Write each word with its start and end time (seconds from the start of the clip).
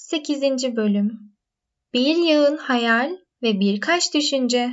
8. 0.00 0.76
Bölüm 0.76 1.20
Bir 1.92 2.16
yığın 2.16 2.56
hayal 2.56 3.16
ve 3.42 3.60
birkaç 3.60 4.14
düşünce. 4.14 4.70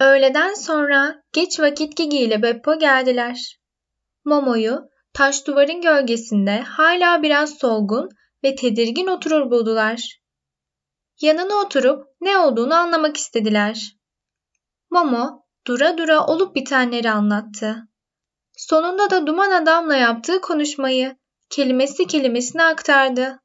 Öğleden 0.00 0.54
sonra 0.54 1.22
geç 1.32 1.60
vakit 1.60 1.96
Gigi 1.96 2.18
ile 2.18 2.42
Beppo 2.42 2.78
geldiler. 2.78 3.60
Momo'yu 4.24 4.88
taş 5.12 5.46
duvarın 5.46 5.80
gölgesinde 5.80 6.60
hala 6.60 7.22
biraz 7.22 7.58
solgun 7.58 8.08
ve 8.44 8.54
tedirgin 8.54 9.06
oturur 9.06 9.50
buldular. 9.50 10.20
Yanına 11.20 11.54
oturup 11.54 12.04
ne 12.20 12.38
olduğunu 12.38 12.74
anlamak 12.74 13.16
istediler. 13.16 13.96
Momo 14.90 15.44
dura 15.66 15.98
dura 15.98 16.26
olup 16.26 16.56
bitenleri 16.56 17.10
anlattı. 17.10 17.76
Sonunda 18.56 19.10
da 19.10 19.26
duman 19.26 19.50
adamla 19.50 19.96
yaptığı 19.96 20.40
konuşmayı 20.40 21.16
kelimesi 21.54 22.06
kelimesine 22.06 22.62
aktardı. 22.62 23.40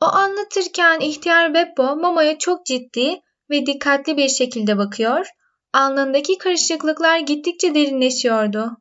O 0.00 0.06
anlatırken 0.06 1.00
ihtiyar 1.00 1.54
Beppo 1.54 1.96
Momo'ya 1.96 2.38
çok 2.38 2.66
ciddi 2.66 3.20
ve 3.50 3.66
dikkatli 3.66 4.16
bir 4.16 4.28
şekilde 4.28 4.78
bakıyor, 4.78 5.26
alnındaki 5.72 6.38
karışıklıklar 6.38 7.18
gittikçe 7.18 7.74
derinleşiyordu. 7.74 8.76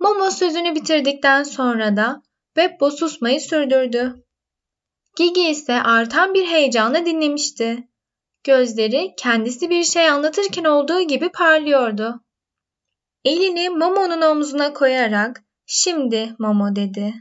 Momo 0.00 0.30
sözünü 0.30 0.74
bitirdikten 0.74 1.42
sonra 1.42 1.96
da 1.96 2.22
Beppo 2.56 2.90
susmayı 2.90 3.40
sürdürdü. 3.40 4.24
Gigi 5.16 5.48
ise 5.48 5.82
artan 5.82 6.34
bir 6.34 6.46
heyecanla 6.46 7.06
dinlemişti. 7.06 7.88
Gözleri 8.44 9.14
kendisi 9.18 9.70
bir 9.70 9.84
şey 9.84 10.08
anlatırken 10.08 10.64
olduğu 10.64 11.00
gibi 11.00 11.28
parlıyordu. 11.28 12.24
Elini 13.24 13.70
Momo'nun 13.70 14.22
omzuna 14.22 14.72
koyarak 14.72 15.42
"Şimdi 15.66 16.34
Momo" 16.38 16.76
dedi. 16.76 17.14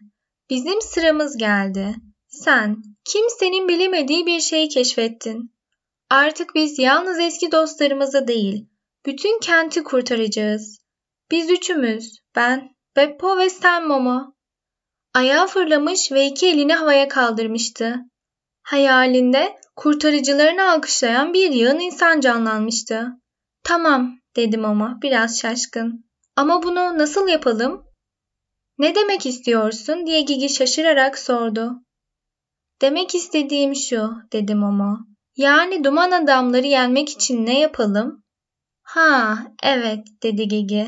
Bizim 0.52 0.82
sıramız 0.82 1.38
geldi. 1.38 1.96
Sen 2.28 2.78
kimsenin 3.05 3.68
bilemediği 3.68 4.26
bir 4.26 4.40
şeyi 4.40 4.70
keşfettin. 4.70 5.55
Artık 6.10 6.55
biz 6.55 6.80
yalnız 6.80 7.20
eski 7.20 7.52
dostlarımızı 7.52 8.27
değil, 8.27 8.66
bütün 9.05 9.40
kenti 9.40 9.84
kurtaracağız. 9.84 10.79
Biz 11.32 11.49
üçümüz, 11.49 12.20
ben, 12.35 12.76
Beppo 12.96 13.38
ve 13.38 13.49
sen 13.49 13.88
Momo. 13.88 14.34
Ayağa 15.13 15.48
fırlamış 15.48 16.12
ve 16.12 16.26
iki 16.26 16.48
elini 16.48 16.74
havaya 16.74 17.07
kaldırmıştı. 17.07 17.96
Hayalinde 18.63 19.55
kurtarıcılarını 19.76 20.72
alkışlayan 20.72 21.34
bir 21.34 21.52
yığın 21.52 21.79
insan 21.79 22.20
canlanmıştı. 22.20 23.07
Tamam 23.63 24.20
dedim 24.35 24.66
ama 24.66 24.99
biraz 25.02 25.40
şaşkın. 25.40 26.05
Ama 26.35 26.63
bunu 26.63 26.98
nasıl 26.98 27.27
yapalım? 27.27 27.91
Ne 28.82 28.96
demek 28.96 29.26
istiyorsun 29.26 30.05
diye 30.05 30.21
Gigi 30.21 30.49
şaşırarak 30.49 31.20
sordu. 31.20 31.71
Demek 32.82 33.15
istediğim 33.15 33.76
şu 33.76 34.12
dedim 34.34 34.63
ama. 34.63 35.05
Yani 35.38 35.84
duman 35.84 36.12
adamları 36.12 36.68
yenmek 36.68 37.10
için 37.10 37.46
ne 37.46 37.60
yapalım? 37.60 38.23
Ha 38.84 39.38
evet 39.63 39.99
dedi 40.23 40.48
Gigi. 40.48 40.88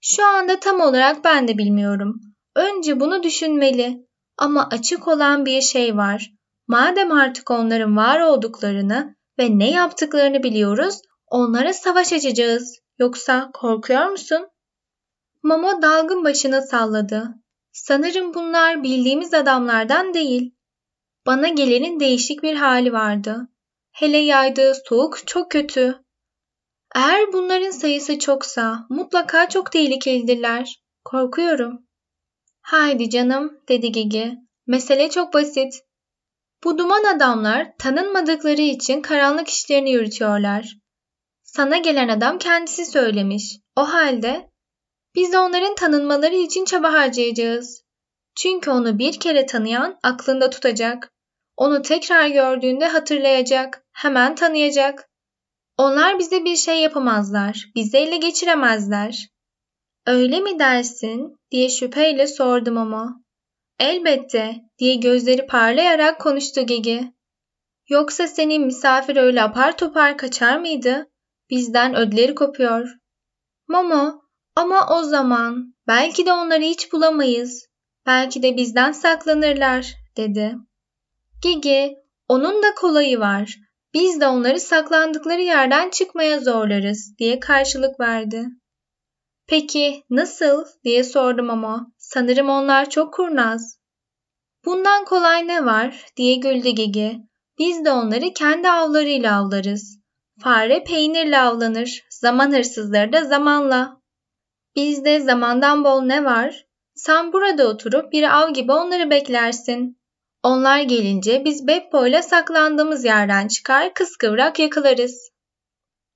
Şu 0.00 0.26
anda 0.26 0.60
tam 0.60 0.80
olarak 0.80 1.24
ben 1.24 1.48
de 1.48 1.58
bilmiyorum. 1.58 2.20
Önce 2.56 3.00
bunu 3.00 3.22
düşünmeli. 3.22 4.06
Ama 4.38 4.68
açık 4.72 5.08
olan 5.08 5.46
bir 5.46 5.60
şey 5.60 5.96
var. 5.96 6.32
Madem 6.68 7.12
artık 7.12 7.50
onların 7.50 7.96
var 7.96 8.20
olduklarını 8.20 9.16
ve 9.38 9.58
ne 9.58 9.70
yaptıklarını 9.70 10.42
biliyoruz, 10.42 10.98
onlara 11.26 11.72
savaş 11.72 12.12
açacağız. 12.12 12.78
Yoksa 12.98 13.50
korkuyor 13.54 14.06
musun? 14.06 14.51
Momo 15.42 15.82
dalgın 15.82 16.24
başını 16.24 16.62
salladı. 16.62 17.34
Sanırım 17.72 18.34
bunlar 18.34 18.82
bildiğimiz 18.82 19.34
adamlardan 19.34 20.14
değil. 20.14 20.54
Bana 21.26 21.48
gelenin 21.48 22.00
değişik 22.00 22.42
bir 22.42 22.56
hali 22.56 22.92
vardı. 22.92 23.48
Hele 23.92 24.16
yaydığı 24.18 24.74
soğuk 24.74 25.26
çok 25.26 25.50
kötü. 25.50 26.04
Eğer 26.94 27.32
bunların 27.32 27.70
sayısı 27.70 28.18
çoksa 28.18 28.86
mutlaka 28.88 29.48
çok 29.48 29.72
tehlikelidirler. 29.72 30.82
Korkuyorum. 31.04 31.86
Haydi 32.60 33.10
canım 33.10 33.60
dedi 33.68 33.92
Gigi. 33.92 34.38
Mesele 34.66 35.10
çok 35.10 35.34
basit. 35.34 35.74
Bu 36.64 36.78
duman 36.78 37.04
adamlar 37.04 37.72
tanınmadıkları 37.78 38.60
için 38.60 39.02
karanlık 39.02 39.48
işlerini 39.48 39.90
yürütüyorlar. 39.90 40.76
Sana 41.42 41.76
gelen 41.76 42.08
adam 42.08 42.38
kendisi 42.38 42.86
söylemiş. 42.86 43.58
O 43.76 43.92
halde 43.92 44.51
biz 45.14 45.32
de 45.32 45.38
onların 45.38 45.74
tanınmaları 45.74 46.34
için 46.34 46.64
çaba 46.64 46.92
harcayacağız. 46.92 47.82
Çünkü 48.34 48.70
onu 48.70 48.98
bir 48.98 49.20
kere 49.20 49.46
tanıyan 49.46 49.98
aklında 50.02 50.50
tutacak. 50.50 51.12
Onu 51.56 51.82
tekrar 51.82 52.28
gördüğünde 52.28 52.86
hatırlayacak, 52.86 53.84
hemen 53.92 54.34
tanıyacak. 54.34 55.08
Onlar 55.76 56.18
bize 56.18 56.44
bir 56.44 56.56
şey 56.56 56.80
yapamazlar, 56.80 57.70
bizi 57.74 57.96
ele 57.96 58.16
geçiremezler. 58.16 59.28
Öyle 60.06 60.40
mi 60.40 60.58
dersin 60.58 61.36
diye 61.50 61.68
şüpheyle 61.68 62.26
sordum 62.26 62.78
ama. 62.78 63.22
Elbette 63.78 64.56
diye 64.78 64.94
gözleri 64.94 65.46
parlayarak 65.46 66.20
konuştu 66.20 66.60
Gigi. 66.60 67.12
Yoksa 67.88 68.28
senin 68.28 68.66
misafir 68.66 69.16
öyle 69.16 69.42
apar 69.42 69.76
topar 69.76 70.18
kaçar 70.18 70.58
mıydı? 70.58 71.10
Bizden 71.50 71.94
ödleri 71.94 72.34
kopuyor. 72.34 72.88
Momo 73.68 74.21
ama 74.56 74.98
o 74.98 75.02
zaman 75.02 75.74
belki 75.86 76.26
de 76.26 76.32
onları 76.32 76.62
hiç 76.62 76.92
bulamayız. 76.92 77.66
Belki 78.06 78.42
de 78.42 78.56
bizden 78.56 78.92
saklanırlar 78.92 79.94
dedi. 80.16 80.54
Gigi 81.42 81.96
onun 82.28 82.62
da 82.62 82.74
kolayı 82.74 83.20
var. 83.20 83.58
Biz 83.94 84.20
de 84.20 84.26
onları 84.26 84.60
saklandıkları 84.60 85.42
yerden 85.42 85.90
çıkmaya 85.90 86.40
zorlarız 86.40 87.14
diye 87.18 87.40
karşılık 87.40 88.00
verdi. 88.00 88.46
Peki 89.46 90.04
nasıl 90.10 90.64
diye 90.84 91.04
sordum 91.04 91.50
ama 91.50 91.92
sanırım 91.98 92.48
onlar 92.48 92.90
çok 92.90 93.14
kurnaz. 93.14 93.78
Bundan 94.64 95.04
kolay 95.04 95.48
ne 95.48 95.64
var 95.64 96.06
diye 96.16 96.36
güldü 96.36 96.68
Gigi. 96.68 97.18
Biz 97.58 97.84
de 97.84 97.92
onları 97.92 98.32
kendi 98.34 98.70
avlarıyla 98.70 99.38
avlarız. 99.38 99.98
Fare 100.40 100.84
peynirle 100.84 101.38
avlanır, 101.38 102.02
zaman 102.10 102.52
hırsızları 102.52 103.12
da 103.12 103.24
zamanla. 103.24 104.01
Bizde 104.76 105.20
zamandan 105.20 105.84
bol 105.84 106.02
ne 106.02 106.24
var? 106.24 106.66
Sen 106.94 107.32
burada 107.32 107.68
oturup 107.68 108.12
bir 108.12 108.40
av 108.40 108.50
gibi 108.50 108.72
onları 108.72 109.10
beklersin. 109.10 109.98
Onlar 110.42 110.80
gelince 110.80 111.44
biz 111.44 111.66
Beppo 111.66 112.06
ile 112.06 112.22
saklandığımız 112.22 113.04
yerden 113.04 113.48
çıkar 113.48 113.94
kıskıvrak 113.94 114.58
yakalarız. 114.58 115.30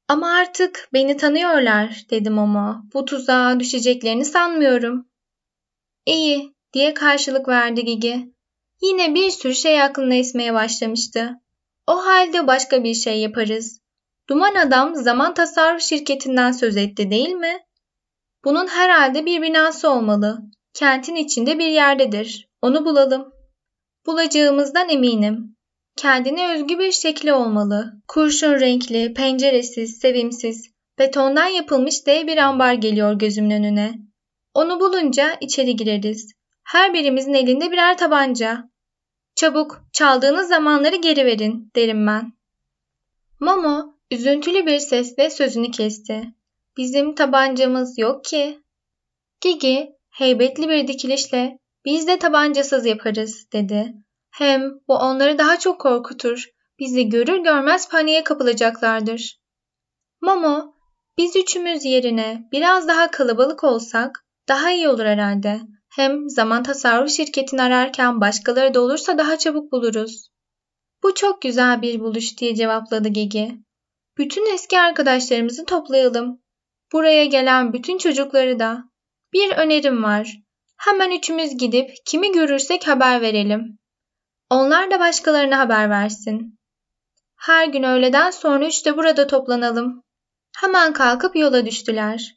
Ama 0.09 0.31
artık 0.31 0.89
beni 0.93 1.17
tanıyorlar 1.17 2.05
dedim 2.11 2.39
ama 2.39 2.83
bu 2.95 3.05
tuzağa 3.05 3.61
düşeceklerini 3.61 4.25
sanmıyorum. 4.25 5.09
İyi 6.07 6.55
diye 6.73 6.95
karşılık 6.95 7.49
verdi 7.49 7.85
Gigi. 7.85 8.33
Yine 8.83 9.15
bir 9.15 9.31
sürü 9.31 9.55
şey 9.55 9.83
aklına 9.83 10.15
esmeye 10.15 10.55
başlamıştı. 10.55 11.31
O 11.87 12.07
halde 12.07 12.47
başka 12.47 12.85
bir 12.85 12.95
şey 12.95 13.21
yaparız. 13.21 13.81
Duman 14.29 14.55
adam 14.55 14.95
zaman 14.95 15.35
tasarruf 15.35 15.83
şirketinden 15.83 16.53
söz 16.53 16.77
etti 16.77 17.11
değil 17.11 17.31
mi? 17.31 17.66
Bunun 18.47 18.67
herhalde 18.67 19.27
bir 19.27 19.43
binası 19.43 19.91
olmalı. 19.91 20.39
Kentin 20.75 21.15
içinde 21.15 21.59
bir 21.59 21.69
yerdedir. 21.69 22.49
Onu 22.63 22.85
bulalım. 22.85 23.33
Bulacağımızdan 24.07 24.89
eminim. 24.89 25.57
Kendine 25.97 26.55
özgü 26.55 26.79
bir 26.79 26.93
şekli 26.93 27.33
olmalı. 27.33 27.93
Kurşun 28.09 28.61
renkli, 28.61 29.15
penceresiz, 29.15 29.99
sevimsiz, 29.99 30.71
betondan 30.99 31.47
yapılmış 31.47 32.07
dev 32.07 32.27
bir 32.27 32.37
ambar 32.37 32.73
geliyor 32.75 33.13
gözümün 33.13 33.51
önüne. 33.51 33.95
Onu 34.55 34.81
bulunca 34.81 35.37
içeri 35.41 35.77
gireriz. 35.77 36.33
Her 36.65 36.95
birimizin 36.95 37.35
elinde 37.35 37.73
birer 37.73 37.99
tabanca. 37.99 38.71
Çabuk, 39.35 39.83
çaldığınız 39.93 40.49
zamanları 40.49 40.97
geri 40.97 41.27
verin, 41.27 41.71
derim 41.77 42.07
ben. 42.07 42.33
Momo, 43.41 43.95
üzüntülü 44.11 44.67
bir 44.67 44.79
sesle 44.79 45.31
sözünü 45.31 45.71
kesti. 45.71 46.37
Bizim 46.77 47.15
tabancamız 47.15 47.99
yok 47.99 48.25
ki. 48.25 48.61
Gigi, 49.41 49.93
heybetli 50.11 50.69
bir 50.69 50.89
dikilişle, 50.89 51.59
biz 51.85 52.07
de 52.07 52.19
tabancasız 52.19 52.87
yaparız, 52.87 53.47
dedi. 53.53 53.95
Hem 54.31 54.73
bu 54.89 54.95
onları 54.95 55.39
daha 55.39 55.59
çok 55.59 55.81
korkutur. 55.81 56.45
Bizi 56.79 57.09
görür 57.09 57.39
görmez 57.39 57.89
paniğe 57.89 58.25
kapılacaklardır. 58.25 59.41
Momo, 60.21 60.75
biz 61.19 61.37
üçümüz 61.37 61.85
yerine 61.85 62.49
biraz 62.53 62.89
daha 62.89 63.11
kalabalık 63.11 63.65
olsak 63.65 64.25
daha 64.49 64.73
iyi 64.73 64.89
olur 64.89 65.05
herhalde. 65.05 65.61
Hem 65.89 66.31
zaman 66.31 66.63
tasarruf 66.63 67.11
şirketini 67.11 67.63
ararken 67.63 68.21
başkaları 68.21 68.75
da 68.75 68.81
olursa 68.81 69.19
daha 69.19 69.39
çabuk 69.39 69.73
buluruz. 69.73 70.29
Bu 71.03 71.15
çok 71.15 71.43
güzel 71.43 71.83
bir 71.83 72.01
buluş 72.01 72.39
diye 72.39 72.55
cevapladı 72.55 73.09
Gigi. 73.09 73.59
Bütün 74.19 74.55
eski 74.55 74.81
arkadaşlarımızı 74.81 75.65
toplayalım. 75.65 76.43
Buraya 76.93 77.25
gelen 77.25 77.73
bütün 77.73 77.99
çocukları 77.99 78.59
da. 78.59 78.85
Bir 79.33 79.57
önerim 79.57 80.03
var. 80.03 80.37
Hemen 80.77 81.11
üçümüz 81.11 81.57
gidip 81.57 81.91
kimi 82.07 82.33
görürsek 82.33 82.89
haber 82.89 83.21
verelim. 83.21 83.79
Onlar 84.51 84.91
da 84.91 85.01
başkalarına 85.01 85.59
haber 85.59 85.91
versin. 85.91 86.59
Her 87.37 87.67
gün 87.67 87.83
öğleden 87.83 88.31
sonra 88.31 88.67
üçte 88.67 88.97
burada 88.97 89.27
toplanalım. 89.27 90.03
Hemen 90.57 90.93
kalkıp 90.93 91.37
yola 91.37 91.67
düştüler. 91.67 92.37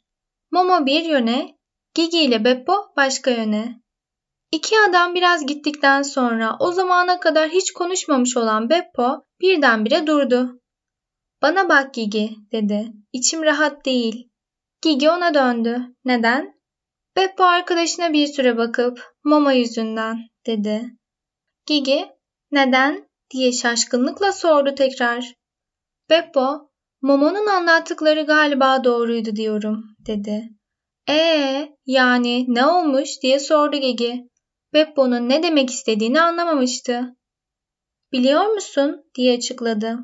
Momo 0.50 0.86
bir 0.86 1.04
yöne, 1.04 1.58
Gigi 1.94 2.20
ile 2.20 2.44
Beppo 2.44 2.74
başka 2.96 3.30
yöne. 3.30 3.80
İki 4.52 4.74
adam 4.88 5.14
biraz 5.14 5.46
gittikten 5.46 6.02
sonra 6.02 6.56
o 6.60 6.72
zamana 6.72 7.20
kadar 7.20 7.48
hiç 7.48 7.72
konuşmamış 7.72 8.36
olan 8.36 8.70
Beppo 8.70 9.24
birdenbire 9.40 10.06
durdu. 10.06 10.60
Bana 11.42 11.68
bak 11.68 11.94
Gigi 11.94 12.30
dedi. 12.52 12.92
İçim 13.12 13.42
rahat 13.42 13.84
değil. 13.84 14.29
Gigi 14.82 15.10
ona 15.10 15.34
döndü. 15.34 15.80
Neden? 16.04 16.60
Beppo 17.16 17.44
arkadaşına 17.44 18.12
bir 18.12 18.26
süre 18.26 18.56
bakıp 18.56 19.14
Momo 19.24 19.50
yüzünden 19.50 20.18
dedi. 20.46 20.96
Gigi 21.66 22.08
neden 22.52 23.08
diye 23.30 23.52
şaşkınlıkla 23.52 24.32
sordu 24.32 24.74
tekrar. 24.74 25.34
Beppo 26.10 26.70
Momo'nun 27.02 27.46
anlattıkları 27.46 28.22
galiba 28.22 28.84
doğruydu 28.84 29.36
diyorum 29.36 29.84
dedi. 30.06 30.48
Ee 31.08 31.76
yani 31.86 32.44
ne 32.48 32.66
olmuş 32.66 33.22
diye 33.22 33.38
sordu 33.38 33.76
Gigi. 33.76 34.30
Beppo'nun 34.72 35.28
ne 35.28 35.42
demek 35.42 35.70
istediğini 35.70 36.20
anlamamıştı. 36.20 37.16
Biliyor 38.12 38.46
musun 38.46 39.04
diye 39.14 39.36
açıkladı. 39.36 39.98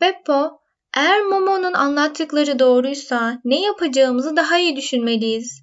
Beppo 0.00 0.61
eğer 0.96 1.22
Momo'nun 1.22 1.72
anlattıkları 1.72 2.58
doğruysa 2.58 3.40
ne 3.44 3.60
yapacağımızı 3.60 4.36
daha 4.36 4.58
iyi 4.58 4.76
düşünmeliyiz. 4.76 5.62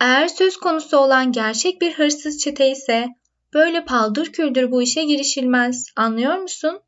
Eğer 0.00 0.28
söz 0.28 0.56
konusu 0.56 0.96
olan 0.96 1.32
gerçek 1.32 1.80
bir 1.80 1.92
hırsız 1.92 2.38
çete 2.38 2.70
ise 2.70 3.08
böyle 3.54 3.84
paldır 3.84 4.32
küldür 4.32 4.70
bu 4.70 4.82
işe 4.82 5.04
girişilmez. 5.04 5.86
Anlıyor 5.96 6.36
musun? 6.36 6.80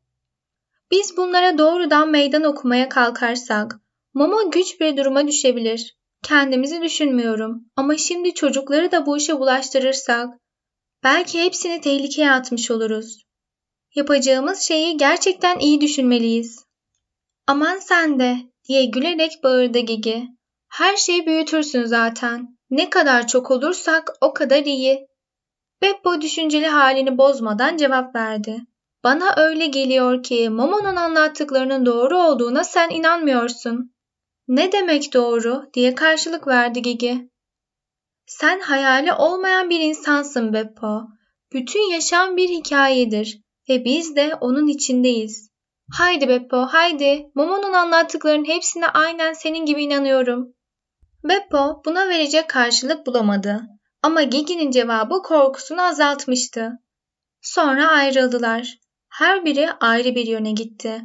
Biz 0.91 1.17
bunlara 1.17 1.57
doğrudan 1.57 2.09
meydan 2.09 2.43
okumaya 2.43 2.89
kalkarsak 2.89 3.79
Momo 4.13 4.51
güç 4.51 4.79
bir 4.81 4.97
duruma 4.97 5.27
düşebilir. 5.27 5.97
Kendimizi 6.23 6.81
düşünmüyorum 6.81 7.65
ama 7.75 7.97
şimdi 7.97 8.33
çocukları 8.33 8.91
da 8.91 9.05
bu 9.05 9.17
işe 9.17 9.39
bulaştırırsak 9.39 10.29
belki 11.03 11.43
hepsini 11.43 11.81
tehlikeye 11.81 12.31
atmış 12.31 12.71
oluruz. 12.71 13.23
Yapacağımız 13.95 14.59
şeyi 14.59 14.97
gerçekten 14.97 15.59
iyi 15.59 15.81
düşünmeliyiz. 15.81 16.68
Aman 17.49 17.79
sen 17.79 18.19
de 18.19 18.37
diye 18.67 18.85
gülerek 18.85 19.43
bağırdı 19.43 19.79
Gigi. 19.79 20.27
Her 20.67 20.95
şeyi 20.95 21.25
büyütürsün 21.25 21.85
zaten. 21.85 22.57
Ne 22.69 22.89
kadar 22.89 23.27
çok 23.27 23.51
olursak 23.51 24.09
o 24.21 24.33
kadar 24.33 24.63
iyi. 24.63 25.07
Beppo 25.81 26.21
düşünceli 26.21 26.67
halini 26.67 27.17
bozmadan 27.17 27.77
cevap 27.77 28.15
verdi. 28.15 28.61
Bana 29.03 29.33
öyle 29.37 29.65
geliyor 29.65 30.23
ki 30.23 30.49
Momo'nun 30.49 30.95
anlattıklarının 30.95 31.85
doğru 31.85 32.17
olduğuna 32.17 32.63
sen 32.63 32.89
inanmıyorsun. 32.89 33.93
Ne 34.47 34.71
demek 34.71 35.13
doğru 35.13 35.69
diye 35.73 35.95
karşılık 35.95 36.47
verdi 36.47 36.81
Gigi. 36.81 37.29
Sen 38.25 38.59
hayali 38.59 39.13
olmayan 39.13 39.69
bir 39.69 39.79
insansın 39.79 40.53
Beppo. 40.53 41.01
Bütün 41.53 41.91
yaşam 41.91 42.37
bir 42.37 42.49
hikayedir 42.49 43.41
ve 43.69 43.85
biz 43.85 44.15
de 44.15 44.35
onun 44.35 44.67
içindeyiz. 44.67 45.48
Haydi 45.91 46.27
Beppo, 46.27 46.57
haydi. 46.57 47.31
Momo'nun 47.35 47.73
anlattıklarının 47.73 48.45
hepsine 48.45 48.87
aynen 48.87 49.33
senin 49.33 49.65
gibi 49.65 49.83
inanıyorum. 49.83 50.53
Beppo 51.23 51.81
buna 51.85 52.09
verecek 52.09 52.49
karşılık 52.49 53.07
bulamadı. 53.07 53.61
Ama 54.03 54.23
Gigi'nin 54.23 54.71
cevabı 54.71 55.21
korkusunu 55.21 55.81
azaltmıştı. 55.81 56.71
Sonra 57.41 57.87
ayrıldılar. 57.87 58.77
Her 59.09 59.45
biri 59.45 59.71
ayrı 59.71 60.15
bir 60.15 60.27
yöne 60.27 60.51
gitti. 60.51 61.01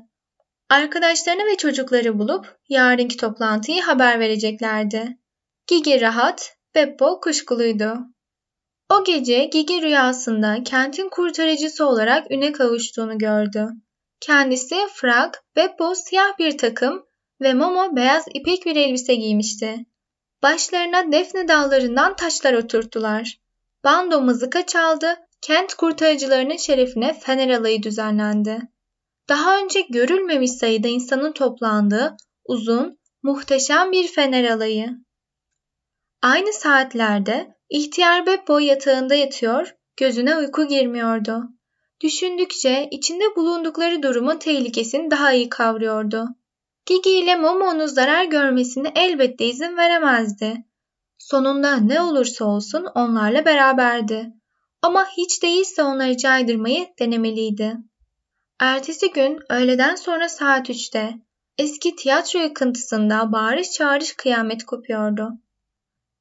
Arkadaşlarını 0.70 1.46
ve 1.46 1.56
çocukları 1.56 2.19
bulup 2.19 2.58
yarınki 2.69 3.16
toplantıyı 3.16 3.82
haber 3.82 4.20
vereceklerdi. 4.20 5.19
Gigi 5.66 6.00
rahat, 6.00 6.56
Beppo 6.75 7.20
kuşkuluydu. 7.20 7.98
O 8.90 9.04
gece 9.04 9.44
Gigi 9.44 9.82
rüyasında 9.82 10.62
kentin 10.64 11.08
kurtarıcısı 11.08 11.86
olarak 11.86 12.31
üne 12.31 12.52
kavuştuğunu 12.52 13.19
gördü. 13.19 13.69
Kendisi 14.26 14.76
frak, 14.94 15.44
Beppo 15.56 15.94
siyah 15.94 16.38
bir 16.38 16.59
takım 16.59 17.06
ve 17.41 17.55
Momo 17.55 17.97
beyaz 17.97 18.25
ipek 18.35 18.67
bir 18.67 18.76
elbise 18.76 19.15
giymişti. 19.15 19.87
Başlarına 20.43 21.12
defne 21.12 21.49
dallarından 21.49 22.17
taşlar 22.17 22.55
oturttular. 22.55 23.41
Bando 23.85 24.21
mızıka 24.21 24.67
çaldı, 24.67 25.17
kent 25.41 25.75
kurtarıcılarının 25.75 26.56
şerefine 26.56 27.21
fener 27.21 27.59
alayı 27.59 27.82
düzenlendi. 27.82 28.59
Daha 29.29 29.59
önce 29.59 29.81
görülmemiş 29.81 30.53
sayıda 30.53 30.88
insanın 30.88 31.32
toplandığı 31.32 32.17
uzun, 32.44 32.99
muhteşem 33.23 33.93
bir 33.93 34.09
fener 34.09 34.50
alayı. 34.50 34.91
Aynı 36.23 36.53
saatlerde 36.53 37.56
ihtiyar 37.69 38.27
Beppo 38.27 38.59
yatağında 38.59 39.15
yatıyor, 39.15 39.77
gözüne 39.97 40.37
uyku 40.37 40.69
girmiyordu. 40.69 41.54
Düşündükçe 42.00 42.88
içinde 42.91 43.25
bulundukları 43.37 44.02
durumun 44.02 44.37
tehlikesini 44.38 45.11
daha 45.11 45.32
iyi 45.32 45.49
kavruyordu. 45.49 46.29
Gigi 46.87 47.11
ile 47.11 47.37
Momo'nun 47.37 47.87
zarar 47.87 48.25
görmesine 48.25 48.93
elbette 48.94 49.46
izin 49.46 49.76
veremezdi. 49.76 50.64
Sonunda 51.19 51.76
ne 51.76 52.00
olursa 52.00 52.44
olsun 52.44 52.87
onlarla 52.94 53.44
beraberdi. 53.44 54.32
Ama 54.82 55.06
hiç 55.17 55.43
değilse 55.43 55.82
onları 55.82 56.17
caydırmayı 56.17 56.87
denemeliydi. 56.99 57.76
Ertesi 58.61 59.11
gün 59.11 59.38
öğleden 59.50 59.94
sonra 59.94 60.29
saat 60.29 60.70
3'te 60.70 61.14
eski 61.58 61.96
tiyatro 61.96 62.38
yıkıntısında 62.38 63.32
bağırış 63.32 63.70
çağırış 63.70 64.12
kıyamet 64.12 64.64
kopuyordu. 64.64 65.31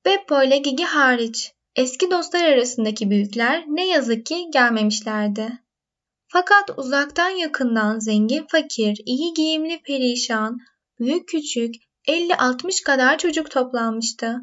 Beppo 0.05 0.43
ile 0.43 0.57
Gigi 0.57 0.83
hariç 0.83 1.53
eski 1.75 2.11
dostlar 2.11 2.43
arasındaki 2.43 3.09
büyükler 3.09 3.63
ne 3.67 3.87
yazık 3.87 4.25
ki 4.25 4.47
gelmemişlerdi. 4.51 5.62
Fakat 6.33 6.69
uzaktan 6.77 7.29
yakından 7.29 7.99
zengin 7.99 8.45
fakir, 8.51 8.97
iyi 9.05 9.33
giyimli 9.33 9.81
perişan, 9.81 10.57
büyük 10.99 11.27
küçük 11.27 11.75
50-60 12.07 12.83
kadar 12.83 13.17
çocuk 13.17 13.51
toplanmıştı. 13.51 14.35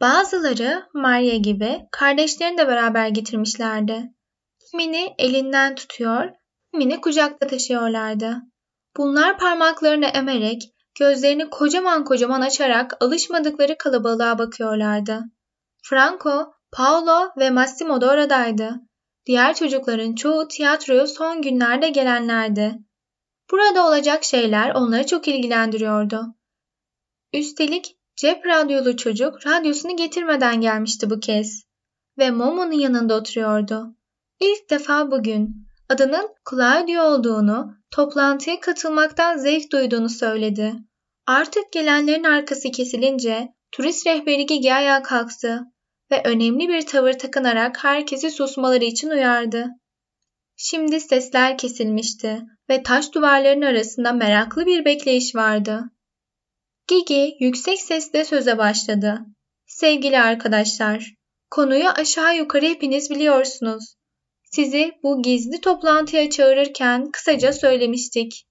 Bazıları 0.00 0.88
Maria 0.94 1.36
gibi 1.36 1.86
kardeşlerini 1.92 2.58
de 2.58 2.68
beraber 2.68 3.08
getirmişlerdi. 3.08 4.12
Kimini 4.70 5.14
elinden 5.18 5.74
tutuyor, 5.74 6.30
kimini 6.72 7.00
kucakta 7.00 7.46
taşıyorlardı. 7.46 8.36
Bunlar 8.96 9.38
parmaklarını 9.38 10.06
emerek, 10.06 10.62
gözlerini 10.98 11.50
kocaman 11.50 12.04
kocaman 12.04 12.40
açarak 12.40 13.02
alışmadıkları 13.02 13.78
kalabalığa 13.78 14.38
bakıyorlardı. 14.38 15.20
Franco, 15.82 16.52
Paolo 16.72 17.30
ve 17.38 17.50
Massimo 17.50 18.00
da 18.00 18.10
oradaydı. 18.10 18.80
Diğer 19.26 19.54
çocukların 19.54 20.14
çoğu 20.14 20.48
tiyatroya 20.48 21.06
son 21.06 21.42
günlerde 21.42 21.88
gelenlerdi. 21.88 22.78
Burada 23.50 23.86
olacak 23.86 24.24
şeyler 24.24 24.74
onları 24.74 25.06
çok 25.06 25.28
ilgilendiriyordu. 25.28 26.34
Üstelik 27.32 27.96
cep 28.16 28.46
radyolu 28.46 28.96
çocuk 28.96 29.46
radyosunu 29.46 29.96
getirmeden 29.96 30.60
gelmişti 30.60 31.10
bu 31.10 31.20
kez 31.20 31.64
ve 32.18 32.30
Momo'nun 32.30 32.72
yanında 32.72 33.14
oturuyordu. 33.14 33.96
İlk 34.40 34.70
defa 34.70 35.10
bugün 35.10 35.66
adının 35.88 36.28
Claudio 36.50 37.02
olduğunu, 37.02 37.74
toplantıya 37.90 38.60
katılmaktan 38.60 39.36
zevk 39.36 39.72
duyduğunu 39.72 40.08
söyledi. 40.08 40.74
Artık 41.26 41.72
gelenlerin 41.72 42.24
arkası 42.24 42.70
kesilince 42.70 43.48
turist 43.72 44.06
rehberi 44.06 44.46
Gigi 44.46 44.74
ayağa 44.74 45.02
kalktı 45.02 45.60
ve 46.12 46.22
önemli 46.24 46.68
bir 46.68 46.86
tavır 46.86 47.12
takınarak 47.12 47.84
herkesi 47.84 48.30
susmaları 48.30 48.84
için 48.84 49.10
uyardı. 49.10 49.66
Şimdi 50.56 51.00
sesler 51.00 51.58
kesilmişti 51.58 52.42
ve 52.70 52.82
taş 52.82 53.14
duvarların 53.14 53.62
arasında 53.62 54.12
meraklı 54.12 54.66
bir 54.66 54.84
bekleyiş 54.84 55.34
vardı. 55.34 55.84
Gigi 56.88 57.36
yüksek 57.40 57.80
sesle 57.80 58.24
söze 58.24 58.58
başladı. 58.58 59.20
Sevgili 59.66 60.20
arkadaşlar, 60.20 61.14
konuyu 61.50 61.88
aşağı 61.88 62.36
yukarı 62.36 62.66
hepiniz 62.66 63.10
biliyorsunuz. 63.10 63.94
Sizi 64.44 64.92
bu 65.02 65.22
gizli 65.22 65.60
toplantıya 65.60 66.30
çağırırken 66.30 67.10
kısaca 67.10 67.52
söylemiştik. 67.52 68.46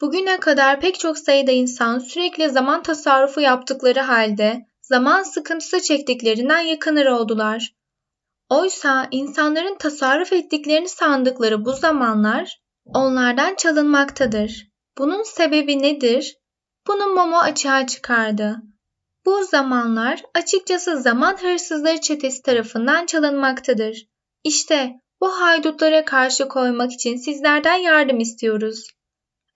Bugüne 0.00 0.40
kadar 0.40 0.80
pek 0.80 1.00
çok 1.00 1.18
sayıda 1.18 1.52
insan 1.52 1.98
sürekli 1.98 2.50
zaman 2.50 2.82
tasarrufu 2.82 3.40
yaptıkları 3.40 4.00
halde 4.00 4.69
zaman 4.90 5.22
sıkıntısı 5.22 5.80
çektiklerinden 5.80 6.60
yakınır 6.60 7.06
oldular. 7.06 7.74
Oysa 8.48 9.08
insanların 9.10 9.78
tasarruf 9.78 10.32
ettiklerini 10.32 10.88
sandıkları 10.88 11.64
bu 11.64 11.72
zamanlar 11.72 12.60
onlardan 12.94 13.54
çalınmaktadır. 13.54 14.70
Bunun 14.98 15.22
sebebi 15.22 15.82
nedir? 15.82 16.36
Bunu 16.86 17.06
Momo 17.06 17.38
açığa 17.38 17.86
çıkardı. 17.86 18.56
Bu 19.26 19.44
zamanlar 19.44 20.22
açıkçası 20.34 21.02
zaman 21.02 21.36
hırsızları 21.42 22.00
çetesi 22.00 22.42
tarafından 22.42 23.06
çalınmaktadır. 23.06 24.06
İşte 24.44 25.00
Bu 25.20 25.40
haydutlara 25.40 26.04
karşı 26.04 26.48
koymak 26.48 26.92
için 26.92 27.16
sizlerden 27.16 27.76
yardım 27.76 28.20
istiyoruz. 28.20 28.86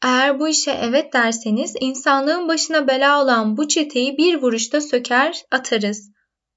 Eğer 0.04 0.40
bu 0.40 0.48
işe 0.48 0.70
evet 0.70 1.12
derseniz 1.12 1.74
insanlığın 1.80 2.48
başına 2.48 2.88
bela 2.88 3.22
olan 3.22 3.56
bu 3.56 3.68
çeteyi 3.68 4.18
bir 4.18 4.42
vuruşta 4.42 4.80
söker 4.80 5.42
atarız. 5.50 6.10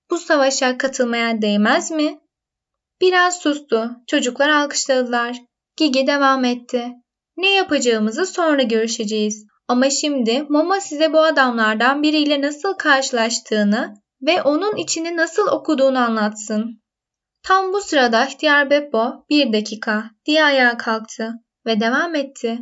Bu 0.10 0.18
savaşa 0.18 0.78
katılmaya 0.78 1.42
değmez 1.42 1.92
mi? 1.92 2.20
Biraz 3.02 3.40
sustu. 3.40 3.92
Çocuklar 4.08 4.50
alkışladılar. 4.50 5.38
Gigi 5.78 6.08
devam 6.08 6.46
etti. 6.46 6.94
Ne 7.38 7.54
yapacağımızı 7.54 8.26
sonra 8.26 8.62
görüşeceğiz. 8.62 9.46
Ama 9.68 9.90
şimdi 9.90 10.46
Mama 10.50 10.82
size 10.82 11.14
bu 11.14 11.20
adamlardan 11.20 12.04
biriyle 12.04 12.42
nasıl 12.42 12.74
karşılaştığını 12.74 13.94
ve 14.22 14.42
onun 14.42 14.76
içini 14.76 15.18
nasıl 15.18 15.48
okuduğunu 15.48 16.00
anlatsın. 16.00 16.82
Tam 17.44 17.74
bu 17.74 17.82
sırada 17.82 18.26
ihtiyar 18.26 18.70
Beppo 18.70 19.26
bir 19.30 19.54
dakika 19.54 20.04
diye 20.26 20.44
ayağa 20.44 20.78
kalktı 20.78 21.34
ve 21.66 21.80
devam 21.80 22.16
etti. 22.16 22.60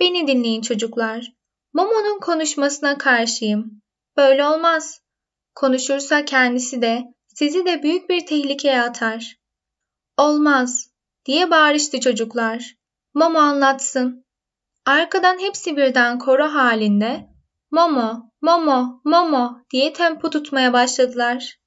Beni 0.00 0.26
dinleyin 0.26 0.62
çocuklar. 0.62 1.32
Momo'nun 1.72 2.20
konuşmasına 2.20 2.98
karşıyım. 2.98 3.82
Böyle 4.16 4.44
olmaz. 4.44 5.00
Konuşursa 5.54 6.24
kendisi 6.24 6.82
de 6.82 7.04
sizi 7.34 7.66
de 7.66 7.82
büyük 7.82 8.10
bir 8.10 8.26
tehlikeye 8.26 8.82
atar. 8.82 9.36
Olmaz 10.18 10.90
diye 11.24 11.50
bağırıştı 11.50 12.00
çocuklar. 12.00 12.74
Momo 13.14 13.38
anlatsın. 13.38 14.24
Arkadan 14.86 15.38
hepsi 15.38 15.76
birden 15.76 16.18
koro 16.18 16.44
halinde 16.44 17.28
Momo, 17.70 18.30
Momo, 18.42 19.00
Momo 19.04 19.60
diye 19.70 19.92
tempo 19.92 20.30
tutmaya 20.30 20.72
başladılar. 20.72 21.58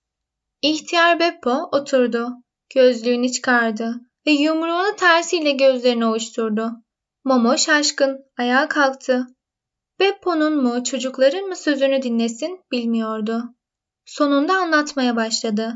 İhtiyar 0.62 1.20
Beppo 1.20 1.70
oturdu. 1.72 2.30
Gözlüğünü 2.76 3.32
çıkardı 3.32 4.02
ve 4.28 4.32
yumruğunu 4.32 4.96
tersiyle 4.96 5.52
gözlerini 5.52 6.06
ovuşturdu. 6.06 6.72
Momo 7.28 7.58
şaşkın, 7.58 8.26
ayağa 8.38 8.68
kalktı. 8.68 9.28
Beppo'nun 10.00 10.64
mu 10.64 10.84
çocukların 10.84 11.46
mı 11.46 11.56
sözünü 11.56 12.02
dinlesin 12.02 12.60
bilmiyordu. 12.72 13.44
Sonunda 14.06 14.54
anlatmaya 14.54 15.16
başladı. 15.16 15.74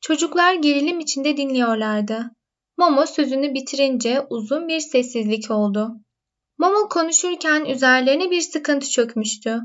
Çocuklar 0.00 0.54
gerilim 0.54 1.00
içinde 1.00 1.36
dinliyorlardı. 1.36 2.30
Momo 2.76 3.06
sözünü 3.06 3.54
bitirince 3.54 4.26
uzun 4.30 4.68
bir 4.68 4.80
sessizlik 4.80 5.50
oldu. 5.50 5.92
Momo 6.58 6.88
konuşurken 6.88 7.64
üzerlerine 7.64 8.30
bir 8.30 8.40
sıkıntı 8.40 8.90
çökmüştü. 8.90 9.60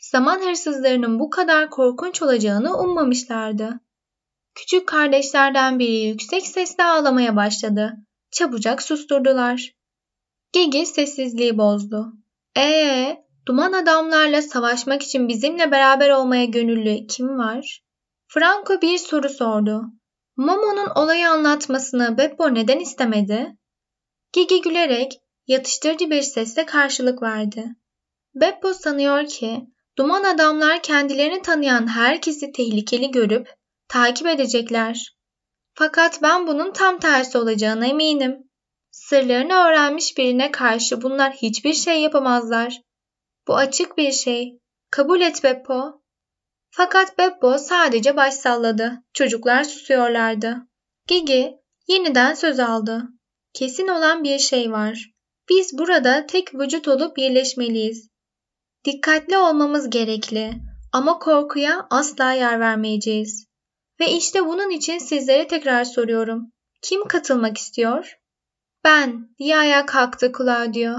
Zaman 0.00 0.40
hırsızlarının 0.40 1.20
bu 1.20 1.30
kadar 1.30 1.70
korkunç 1.70 2.22
olacağını 2.22 2.78
ummamışlardı. 2.78 3.80
Küçük 4.54 4.88
kardeşlerden 4.88 5.78
biri 5.78 5.96
yüksek 5.96 6.46
sesle 6.46 6.84
ağlamaya 6.84 7.36
başladı. 7.36 7.96
Çabucak 8.30 8.82
susturdular. 8.82 9.74
Gigi 10.54 10.86
sessizliği 10.86 11.58
bozdu. 11.58 12.12
Ee, 12.56 13.24
duman 13.46 13.72
adamlarla 13.72 14.42
savaşmak 14.42 15.02
için 15.02 15.28
bizimle 15.28 15.70
beraber 15.70 16.10
olmaya 16.10 16.44
gönüllü 16.44 17.06
kim 17.06 17.38
var? 17.38 17.82
Franco 18.28 18.80
bir 18.80 18.98
soru 18.98 19.28
sordu. 19.28 19.82
Momo'nun 20.36 20.88
olayı 20.94 21.28
anlatmasını 21.28 22.18
Beppo 22.18 22.54
neden 22.54 22.78
istemedi? 22.78 23.56
Gigi 24.32 24.60
gülerek 24.60 25.12
yatıştırıcı 25.46 26.10
bir 26.10 26.22
sesle 26.22 26.66
karşılık 26.66 27.22
verdi. 27.22 27.64
Beppo 28.34 28.72
sanıyor 28.72 29.26
ki 29.26 29.66
duman 29.98 30.24
adamlar 30.24 30.82
kendilerini 30.82 31.42
tanıyan 31.42 31.86
herkesi 31.86 32.52
tehlikeli 32.52 33.10
görüp 33.10 33.48
takip 33.88 34.26
edecekler. 34.26 35.16
Fakat 35.74 36.22
ben 36.22 36.46
bunun 36.46 36.72
tam 36.72 36.98
tersi 36.98 37.38
olacağına 37.38 37.86
eminim. 37.86 38.44
Sırlarını 38.94 39.54
öğrenmiş 39.54 40.18
birine 40.18 40.50
karşı 40.50 41.02
bunlar 41.02 41.32
hiçbir 41.32 41.72
şey 41.72 42.00
yapamazlar. 42.00 42.80
Bu 43.48 43.56
açık 43.56 43.98
bir 43.98 44.12
şey. 44.12 44.58
Kabul 44.90 45.20
et 45.20 45.44
Beppo. 45.44 46.02
Fakat 46.70 47.18
Beppo 47.18 47.58
sadece 47.58 48.16
baş 48.16 48.34
salladı. 48.34 49.02
Çocuklar 49.12 49.64
susuyorlardı. 49.64 50.56
Gigi 51.08 51.56
yeniden 51.88 52.34
söz 52.34 52.60
aldı. 52.60 53.02
Kesin 53.52 53.88
olan 53.88 54.24
bir 54.24 54.38
şey 54.38 54.72
var. 54.72 55.10
Biz 55.48 55.78
burada 55.78 56.26
tek 56.26 56.54
vücut 56.54 56.88
olup 56.88 57.16
birleşmeliyiz. 57.16 58.08
Dikkatli 58.84 59.38
olmamız 59.38 59.90
gerekli 59.90 60.52
ama 60.92 61.18
korkuya 61.18 61.86
asla 61.90 62.32
yer 62.32 62.60
vermeyeceğiz. 62.60 63.46
Ve 64.00 64.12
işte 64.12 64.46
bunun 64.46 64.70
için 64.70 64.98
sizlere 64.98 65.48
tekrar 65.48 65.84
soruyorum. 65.84 66.52
Kim 66.82 67.08
katılmak 67.08 67.58
istiyor? 67.58 68.23
Ben 68.84 69.28
diye 69.38 69.56
ayağa 69.56 69.86
kalktı 69.86 70.32
Claudio. 70.38 70.94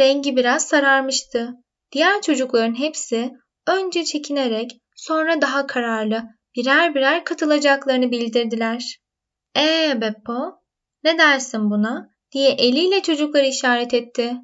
Rengi 0.00 0.36
biraz 0.36 0.68
sararmıştı. 0.68 1.54
Diğer 1.92 2.22
çocukların 2.22 2.78
hepsi 2.78 3.32
önce 3.66 4.04
çekinerek 4.04 4.70
sonra 4.96 5.40
daha 5.40 5.66
kararlı 5.66 6.22
birer 6.56 6.94
birer 6.94 7.24
katılacaklarını 7.24 8.10
bildirdiler. 8.10 8.98
Ee 9.56 9.98
Beppo, 10.00 10.60
ne 11.04 11.18
dersin 11.18 11.70
buna? 11.70 12.10
diye 12.32 12.50
eliyle 12.50 13.02
çocukları 13.02 13.46
işaret 13.46 13.94
etti. 13.94 14.36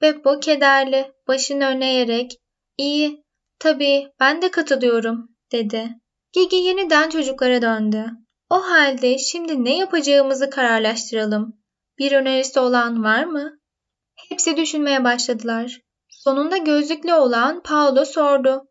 Beppo 0.00 0.40
kederli, 0.40 1.12
başını 1.28 1.66
öne 1.66 1.94
eğerek, 1.94 2.32
iyi, 2.78 3.24
tabii 3.58 4.08
ben 4.20 4.42
de 4.42 4.50
katılıyorum, 4.50 5.28
dedi. 5.52 5.88
Gigi 6.32 6.56
yeniden 6.56 7.10
çocuklara 7.10 7.62
döndü. 7.62 8.10
O 8.50 8.62
halde 8.62 9.18
şimdi 9.18 9.64
ne 9.64 9.76
yapacağımızı 9.76 10.50
kararlaştıralım. 10.50 11.65
Bir 11.98 12.12
önerisi 12.12 12.60
olan 12.60 13.04
var 13.04 13.24
mı? 13.24 13.58
Hepsi 14.28 14.56
düşünmeye 14.56 15.04
başladılar. 15.04 15.80
Sonunda 16.08 16.56
gözlüklü 16.56 17.14
olan 17.14 17.62
Paolo 17.62 18.04
sordu. 18.04 18.68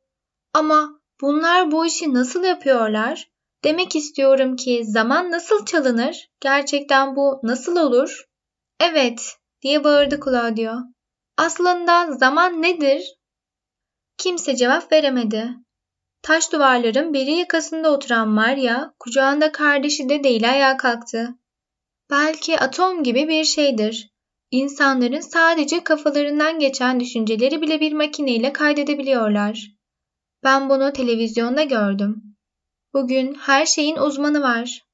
Ama 0.54 1.00
bunlar 1.22 1.72
bu 1.72 1.86
işi 1.86 2.14
nasıl 2.14 2.44
yapıyorlar? 2.44 3.32
Demek 3.64 3.96
istiyorum 3.96 4.56
ki 4.56 4.86
zaman 4.86 5.32
nasıl 5.32 5.66
çalınır? 5.66 6.30
Gerçekten 6.40 7.16
bu 7.16 7.40
nasıl 7.44 7.78
olur? 7.78 8.26
Evet, 8.80 9.38
diye 9.62 9.84
bağırdı 9.84 10.20
Claudio. 10.26 10.74
Aslında 11.38 12.12
zaman 12.12 12.62
nedir? 12.62 13.16
Kimse 14.18 14.56
cevap 14.56 14.92
veremedi. 14.92 15.50
Taş 16.22 16.52
duvarların 16.52 17.14
biri 17.14 17.32
yakasında 17.32 17.92
oturan 17.92 18.30
Maria, 18.30 18.92
kucağında 19.00 19.52
kardeşi 19.52 20.10
de 20.10 20.24
değil 20.24 20.50
ayağa 20.52 20.78
kalktı. 20.78 21.36
Belki 22.10 22.60
atom 22.60 23.04
gibi 23.04 23.28
bir 23.28 23.44
şeydir. 23.44 24.16
İnsanların 24.52 25.20
sadece 25.20 25.84
kafalarından 25.84 26.60
geçen 26.60 27.00
düşünceleri 27.00 27.62
bile 27.62 27.80
bir 27.80 27.94
makineyle 27.94 28.54
kaydedebiliyorlar. 28.54 29.72
Ben 30.44 30.70
bunu 30.70 30.94
televizyonda 30.94 31.64
gördüm. 31.64 32.24
Bugün 32.94 33.34
her 33.34 33.66
şeyin 33.66 33.96
uzmanı 33.96 34.42
var. 34.42 34.86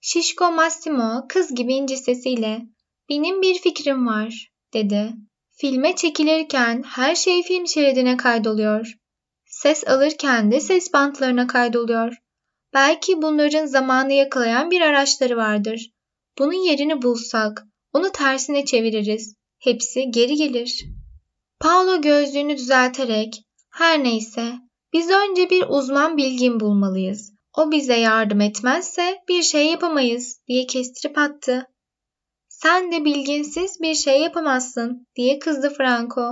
Şişko 0.00 0.52
Massimo 0.52 1.26
kız 1.28 1.54
gibi 1.54 1.74
ince 1.74 1.96
sesiyle 1.96 2.62
benim 3.08 3.42
bir 3.42 3.58
fikrim 3.58 4.06
var 4.06 4.52
dedi. 4.72 5.12
Filme 5.50 5.96
çekilirken 5.96 6.82
her 6.82 7.14
şey 7.14 7.42
film 7.42 7.66
şeridine 7.66 8.16
kaydoluyor. 8.16 8.92
Ses 9.46 9.88
alırken 9.88 10.52
de 10.52 10.60
ses 10.60 10.92
bantlarına 10.92 11.46
kaydoluyor. 11.46 12.16
Belki 12.74 13.22
bunların 13.22 13.66
zamanı 13.66 14.12
yakalayan 14.12 14.70
bir 14.70 14.80
araçları 14.80 15.36
vardır. 15.36 15.90
Bunun 16.38 16.64
yerini 16.68 17.02
bulsak, 17.02 17.66
onu 17.92 18.12
tersine 18.12 18.64
çeviririz. 18.64 19.34
Hepsi 19.58 20.10
geri 20.10 20.36
gelir. 20.36 20.84
Paolo 21.60 22.00
gözlüğünü 22.00 22.56
düzelterek, 22.56 23.44
her 23.70 24.04
neyse, 24.04 24.52
biz 24.92 25.10
önce 25.10 25.50
bir 25.50 25.64
uzman 25.68 26.16
bilgin 26.16 26.60
bulmalıyız. 26.60 27.32
O 27.56 27.70
bize 27.70 27.94
yardım 27.94 28.40
etmezse 28.40 29.18
bir 29.28 29.42
şey 29.42 29.66
yapamayız 29.66 30.40
diye 30.48 30.66
kestirip 30.66 31.18
attı. 31.18 31.66
Sen 32.48 32.92
de 32.92 33.04
bilginsiz 33.04 33.80
bir 33.80 33.94
şey 33.94 34.20
yapamazsın 34.20 35.06
diye 35.16 35.38
kızdı 35.38 35.74
Franco. 35.78 36.30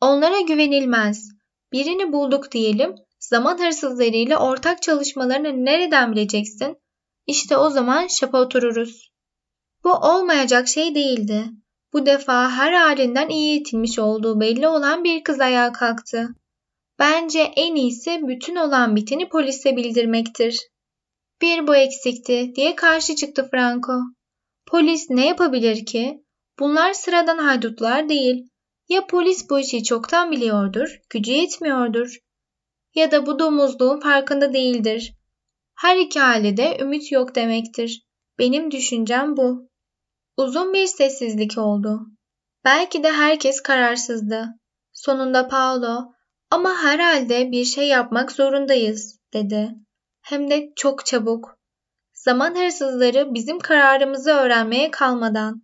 Onlara 0.00 0.40
güvenilmez. 0.40 1.28
Birini 1.72 2.12
bulduk 2.12 2.52
diyelim, 2.52 2.94
zaman 3.20 3.58
hırsızlarıyla 3.58 4.38
ortak 4.38 4.82
çalışmalarını 4.82 5.64
nereden 5.64 6.12
bileceksin? 6.12 6.76
İşte 7.26 7.56
o 7.56 7.70
zaman 7.70 8.06
şapa 8.06 8.40
otururuz. 8.40 9.11
Bu 9.84 9.92
olmayacak 9.92 10.68
şey 10.68 10.94
değildi. 10.94 11.44
Bu 11.92 12.06
defa 12.06 12.50
her 12.50 12.72
halinden 12.72 13.28
iyi 13.28 13.50
eğitilmiş 13.50 13.98
olduğu 13.98 14.40
belli 14.40 14.68
olan 14.68 15.04
bir 15.04 15.24
kız 15.24 15.40
ayağa 15.40 15.72
kalktı. 15.72 16.28
Bence 16.98 17.40
en 17.40 17.74
iyisi 17.74 18.20
bütün 18.28 18.56
olan 18.56 18.96
biteni 18.96 19.28
polise 19.28 19.76
bildirmektir. 19.76 20.60
Bir 21.42 21.66
bu 21.66 21.76
eksikti 21.76 22.52
diye 22.54 22.76
karşı 22.76 23.16
çıktı 23.16 23.48
Franco. 23.50 23.92
Polis 24.66 25.10
ne 25.10 25.26
yapabilir 25.26 25.86
ki? 25.86 26.24
Bunlar 26.58 26.92
sıradan 26.92 27.38
haydutlar 27.38 28.08
değil. 28.08 28.48
Ya 28.88 29.06
polis 29.06 29.50
bu 29.50 29.58
işi 29.58 29.84
çoktan 29.84 30.30
biliyordur, 30.30 31.00
gücü 31.10 31.32
yetmiyordur. 31.32 32.18
Ya 32.94 33.10
da 33.10 33.26
bu 33.26 33.38
domuzluğun 33.38 34.00
farkında 34.00 34.52
değildir. 34.52 35.14
Her 35.74 35.96
iki 35.96 36.20
halde 36.20 36.78
ümit 36.80 37.12
yok 37.12 37.34
demektir. 37.34 38.06
Benim 38.38 38.70
düşüncem 38.70 39.36
bu. 39.36 39.71
Uzun 40.36 40.72
bir 40.72 40.86
sessizlik 40.86 41.58
oldu. 41.58 42.06
Belki 42.64 43.02
de 43.02 43.12
herkes 43.12 43.62
kararsızdı. 43.62 44.48
Sonunda 44.92 45.48
Paolo, 45.48 46.12
ama 46.50 46.82
herhalde 46.82 47.50
bir 47.50 47.64
şey 47.64 47.88
yapmak 47.88 48.32
zorundayız, 48.32 49.18
dedi. 49.32 49.74
Hem 50.22 50.50
de 50.50 50.72
çok 50.76 51.06
çabuk. 51.06 51.58
Zaman 52.14 52.54
hırsızları 52.54 53.34
bizim 53.34 53.58
kararımızı 53.58 54.30
öğrenmeye 54.30 54.90
kalmadan. 54.90 55.62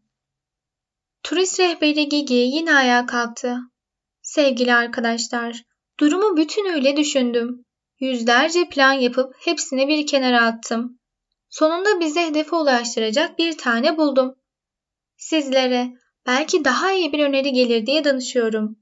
Turist 1.23 1.61
rehberi 1.61 2.09
Gigi 2.09 2.35
yine 2.35 2.75
ayağa 2.75 3.07
kalktı. 3.07 3.59
Sevgili 4.23 4.75
arkadaşlar, 4.75 5.63
durumu 6.01 6.37
bütünüyle 6.37 6.97
düşündüm. 6.97 7.65
Yüzlerce 8.01 8.69
plan 8.69 8.93
yapıp 8.93 9.35
hepsini 9.39 9.89
bir 9.89 10.07
kenara 10.07 10.47
attım. 10.47 10.99
Sonunda 11.49 12.01
bizi 12.01 12.21
hedefe 12.21 12.57
ulaştıracak 12.57 13.39
bir 13.39 13.59
tane 13.59 13.97
buldum. 13.97 14.35
Sizlere 15.19 15.93
belki 16.27 16.65
daha 16.65 16.93
iyi 16.93 17.13
bir 17.13 17.25
öneri 17.25 17.53
gelir 17.53 17.87
diye 17.87 18.05
danışıyorum. 18.05 18.79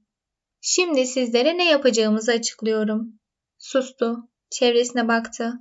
Şimdi 0.61 1.05
sizlere 1.05 1.57
ne 1.57 1.69
yapacağımızı 1.69 2.31
açıklıyorum. 2.31 3.19
Sustu. 3.57 4.29
Çevresine 4.49 5.07
baktı. 5.07 5.53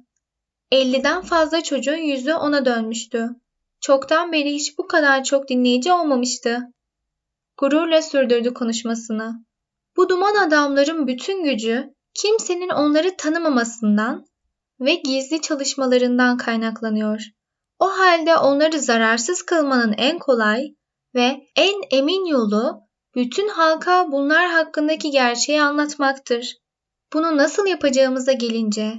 50'den 0.72 1.22
fazla 1.22 1.62
çocuğun 1.62 1.96
yüzü 1.96 2.34
ona 2.34 2.64
dönmüştü. 2.64 3.28
Çoktan 3.80 4.32
beri 4.32 4.54
hiç 4.54 4.78
bu 4.78 4.86
kadar 4.86 5.24
çok 5.24 5.48
dinleyici 5.48 5.92
olmamıştı. 5.92 6.60
Gururla 7.56 8.02
sürdürdü 8.02 8.54
konuşmasını. 8.54 9.44
Bu 9.96 10.08
duman 10.08 10.34
adamların 10.34 11.06
bütün 11.06 11.44
gücü 11.44 11.94
kimsenin 12.14 12.68
onları 12.68 13.16
tanımamasından 13.16 14.26
ve 14.80 14.94
gizli 14.94 15.40
çalışmalarından 15.40 16.36
kaynaklanıyor. 16.36 17.35
O 17.78 17.86
halde 17.86 18.36
onları 18.36 18.80
zararsız 18.80 19.42
kılmanın 19.42 19.94
en 19.98 20.18
kolay 20.18 20.62
ve 21.14 21.40
en 21.56 21.74
emin 21.90 22.26
yolu 22.26 22.80
bütün 23.14 23.48
halka 23.48 24.12
bunlar 24.12 24.50
hakkındaki 24.50 25.10
gerçeği 25.10 25.62
anlatmaktır. 25.62 26.56
Bunu 27.12 27.36
nasıl 27.36 27.66
yapacağımıza 27.66 28.32
gelince 28.32 28.94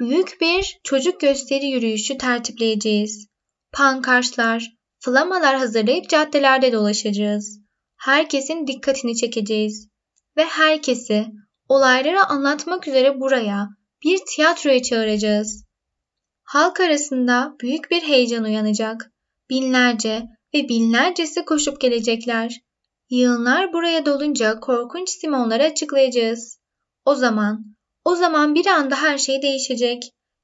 büyük 0.00 0.40
bir 0.40 0.80
çocuk 0.84 1.20
gösteri 1.20 1.66
yürüyüşü 1.66 2.18
tertipleyeceğiz. 2.18 3.28
Pankartlar, 3.72 4.76
flamalar 4.98 5.56
hazırlayıp 5.56 6.08
caddelerde 6.08 6.72
dolaşacağız. 6.72 7.60
Herkesin 7.96 8.66
dikkatini 8.66 9.16
çekeceğiz 9.16 9.88
ve 10.36 10.44
herkesi 10.44 11.26
olayları 11.68 12.24
anlatmak 12.24 12.88
üzere 12.88 13.20
buraya 13.20 13.68
bir 14.04 14.18
tiyatroya 14.26 14.82
çağıracağız. 14.82 15.64
Halk 16.44 16.80
arasında 16.80 17.56
büyük 17.60 17.90
bir 17.90 18.02
heyecan 18.02 18.44
uyanacak. 18.44 19.10
Binlerce 19.50 20.22
ve 20.54 20.68
binlercesi 20.68 21.44
koşup 21.44 21.80
gelecekler. 21.80 22.60
Yığınlar 23.10 23.72
buraya 23.72 24.06
dolunca 24.06 24.60
korkunç 24.60 25.08
simonları 25.08 25.62
açıklayacağız. 25.62 26.58
O 27.04 27.14
zaman, 27.14 27.76
o 28.04 28.16
zaman 28.16 28.54
bir 28.54 28.66
anda 28.66 29.02
her 29.02 29.18
şey 29.18 29.42
değişecek. 29.42 30.02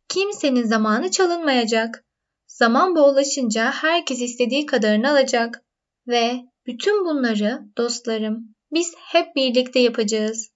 Kimsenin 0.09 0.65
zamanı 0.65 1.11
çalınmayacak. 1.11 2.05
Zaman 2.47 2.97
bollaşınca 2.97 3.73
herkes 3.73 4.21
istediği 4.21 4.67
kadarını 4.67 5.11
alacak. 5.11 5.65
Ve 6.09 6.41
bütün 6.67 7.05
bunları 7.05 7.61
dostlarım 7.77 8.55
biz 8.73 8.95
hep 8.99 9.37
birlikte 9.37 9.81
yapacağız. 9.81 10.51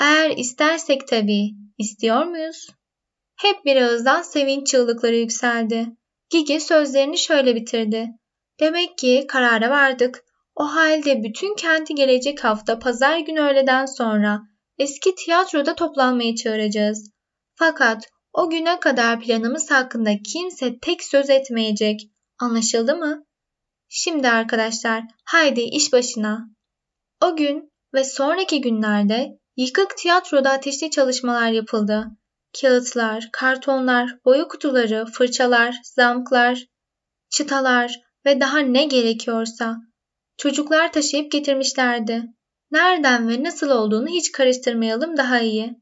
Eğer 0.00 0.30
istersek 0.36 1.08
tabii. 1.08 1.50
İstiyor 1.78 2.24
muyuz? 2.24 2.68
Hep 3.36 3.64
bir 3.64 3.76
ağızdan 3.76 4.22
sevinç 4.22 4.66
çığlıkları 4.66 5.16
yükseldi. 5.16 5.86
Gigi 6.30 6.60
sözlerini 6.60 7.18
şöyle 7.18 7.54
bitirdi. 7.54 8.08
Demek 8.60 8.98
ki 8.98 9.24
karara 9.28 9.70
vardık. 9.70 10.24
O 10.54 10.64
halde 10.64 11.22
bütün 11.22 11.56
kenti 11.56 11.94
gelecek 11.94 12.44
hafta 12.44 12.78
pazar 12.78 13.18
günü 13.18 13.40
öğleden 13.40 13.86
sonra 13.86 14.40
eski 14.78 15.14
tiyatroda 15.14 15.74
toplanmaya 15.74 16.34
çağıracağız. 16.34 17.10
Fakat 17.54 18.08
o 18.32 18.50
güne 18.50 18.80
kadar 18.80 19.20
planımız 19.20 19.70
hakkında 19.70 20.10
kimse 20.32 20.78
tek 20.78 21.04
söz 21.04 21.30
etmeyecek. 21.30 22.00
Anlaşıldı 22.38 22.96
mı? 22.96 23.24
Şimdi 23.88 24.28
arkadaşlar 24.28 25.04
haydi 25.24 25.60
iş 25.60 25.92
başına. 25.92 26.48
O 27.24 27.36
gün 27.36 27.72
ve 27.94 28.04
sonraki 28.04 28.60
günlerde 28.60 29.38
yıkık 29.56 29.96
tiyatroda 29.96 30.50
ateşli 30.50 30.90
çalışmalar 30.90 31.48
yapıldı. 31.48 32.06
Kağıtlar, 32.60 33.28
kartonlar, 33.32 34.18
boya 34.24 34.48
kutuları, 34.48 35.06
fırçalar, 35.06 35.76
zamklar, 35.84 36.66
çıtalar 37.30 38.00
ve 38.26 38.40
daha 38.40 38.58
ne 38.58 38.84
gerekiyorsa 38.84 39.76
çocuklar 40.36 40.92
taşıyıp 40.92 41.32
getirmişlerdi. 41.32 42.22
Nereden 42.70 43.28
ve 43.28 43.42
nasıl 43.42 43.70
olduğunu 43.70 44.08
hiç 44.08 44.32
karıştırmayalım 44.32 45.16
daha 45.16 45.40
iyi. 45.40 45.76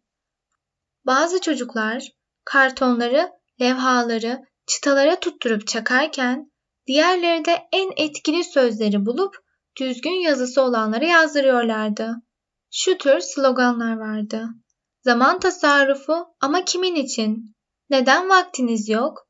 Bazı 1.06 1.40
çocuklar 1.40 2.08
kartonları, 2.44 3.30
levhaları 3.60 4.40
çıtalara 4.66 5.20
tutturup 5.20 5.66
çakarken 5.66 6.52
diğerleri 6.86 7.44
de 7.44 7.62
en 7.72 7.90
etkili 7.96 8.44
sözleri 8.44 9.06
bulup 9.06 9.36
düzgün 9.80 10.24
yazısı 10.24 10.62
olanları 10.62 11.04
yazdırıyorlardı. 11.04 12.14
Şu 12.70 12.98
tür 12.98 13.20
sloganlar 13.20 13.96
vardı. 13.96 14.48
Zaman 15.04 15.40
tasarrufu 15.40 16.26
ama 16.40 16.64
kimin 16.64 16.94
için? 16.94 17.56
Neden 17.90 18.28
vaktiniz 18.28 18.88
yok? 18.88 19.28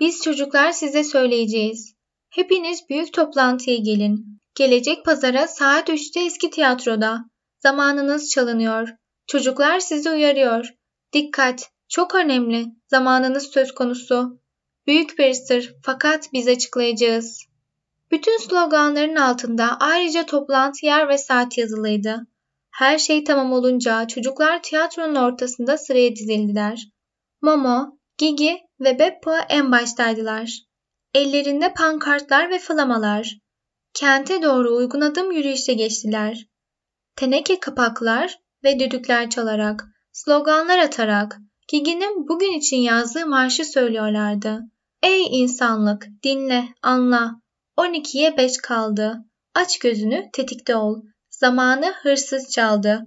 Biz 0.00 0.22
çocuklar 0.22 0.72
size 0.72 1.04
söyleyeceğiz. 1.04 1.94
Hepiniz 2.30 2.88
büyük 2.88 3.12
toplantıya 3.12 3.76
gelin. 3.76 4.40
Gelecek 4.54 5.04
pazara 5.04 5.48
saat 5.48 5.88
3'te 5.88 6.24
eski 6.24 6.50
tiyatroda. 6.50 7.24
Zamanınız 7.58 8.30
çalınıyor. 8.30 8.88
Çocuklar 9.26 9.80
sizi 9.80 10.10
uyarıyor. 10.10 10.68
Dikkat, 11.12 11.70
çok 11.88 12.14
önemli. 12.14 12.66
Zamanınız 12.86 13.50
söz 13.50 13.74
konusu. 13.74 14.40
Büyük 14.86 15.18
bir 15.18 15.32
sır 15.32 15.74
fakat 15.82 16.32
biz 16.32 16.48
açıklayacağız. 16.48 17.46
Bütün 18.10 18.38
sloganların 18.38 19.16
altında 19.16 19.76
ayrıca 19.80 20.26
toplantı 20.26 20.86
yer 20.86 21.08
ve 21.08 21.18
saat 21.18 21.58
yazılıydı. 21.58 22.26
Her 22.72 22.98
şey 22.98 23.24
tamam 23.24 23.52
olunca 23.52 24.06
çocuklar 24.06 24.62
tiyatronun 24.62 25.14
ortasında 25.14 25.78
sıraya 25.78 26.16
dizildiler. 26.16 26.88
Momo, 27.42 27.98
Gigi 28.18 28.60
ve 28.80 28.98
Beppo 28.98 29.32
en 29.48 29.72
baştaydılar. 29.72 30.58
Ellerinde 31.14 31.74
pankartlar 31.74 32.50
ve 32.50 32.58
flamalar. 32.58 33.38
Kente 33.94 34.42
doğru 34.42 34.76
uygun 34.76 35.00
adım 35.00 35.32
yürüyüşe 35.32 35.74
geçtiler. 35.74 36.46
Teneke 37.16 37.60
kapaklar 37.60 38.38
ve 38.64 38.80
düdükler 38.80 39.30
çalarak, 39.30 39.84
sloganlar 40.12 40.78
atarak 40.78 41.38
Gigi'nin 41.68 42.28
bugün 42.28 42.58
için 42.58 42.76
yazdığı 42.76 43.26
marşı 43.26 43.64
söylüyorlardı. 43.64 44.60
Ey 45.02 45.42
insanlık, 45.42 46.08
dinle, 46.22 46.68
anla. 46.82 47.40
12'ye 47.76 48.36
5 48.36 48.56
kaldı. 48.56 49.18
Aç 49.54 49.78
gözünü, 49.78 50.30
tetikte 50.32 50.76
ol. 50.76 51.02
Zamanı 51.42 51.92
hırsız 52.02 52.50
çaldı. 52.50 53.06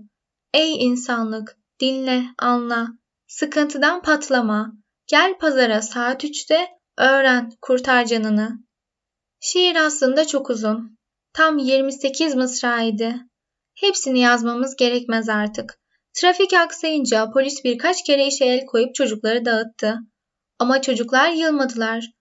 Ey 0.54 0.86
insanlık, 0.86 1.58
dinle, 1.80 2.24
anla. 2.38 2.88
Sıkıntıdan 3.28 4.02
patlama. 4.02 4.74
Gel 5.08 5.38
pazara 5.38 5.82
saat 5.82 6.24
3'te, 6.24 6.67
öğren, 6.98 7.52
kurtar 7.62 8.06
canını. 8.06 8.50
Şiir 9.39 9.76
aslında 9.76 10.28
çok 10.28 10.50
uzun. 10.50 10.98
Tam 11.34 11.58
28 11.58 12.36
mısraydı. 12.36 13.15
Hepsini 13.76 14.19
yazmamız 14.19 14.76
gerekmez 14.76 15.30
artık. 15.30 15.80
Trafik 16.13 16.54
aksayınca 16.54 17.32
polis 17.32 17.63
birkaç 17.63 18.04
kere 18.04 18.28
işe 18.28 18.45
el 18.45 18.65
koyup 18.65 18.95
çocukları 18.95 19.45
dağıttı. 19.45 19.98
Ama 20.60 20.82
çocuklar 20.82 21.30
yılmadılar. 21.30 22.12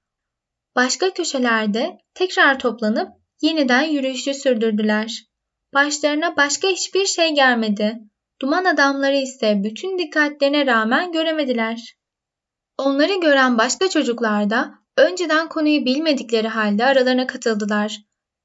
Başka 0.76 1.14
köşelerde 1.14 1.98
tekrar 2.14 2.58
toplanıp 2.58 3.08
yeniden 3.42 3.82
yürüyüşü 3.82 4.34
sürdürdüler. 4.34 5.33
Başlarına 5.74 6.36
başka 6.36 6.68
hiçbir 6.68 7.06
şey 7.06 7.34
gelmedi. 7.34 7.98
Duman 8.40 8.64
adamları 8.64 9.16
ise 9.16 9.60
bütün 9.64 9.98
dikkatlerine 9.98 10.66
rağmen 10.66 11.12
göremediler. 11.12 11.96
Onları 12.78 13.20
gören 13.20 13.58
başka 13.58 13.88
çocuklar 13.88 14.50
da 14.50 14.74
önceden 14.96 15.48
konuyu 15.48 15.84
bilmedikleri 15.84 16.48
halde 16.48 16.84
aralarına 16.84 17.26
katıldılar 17.26 17.96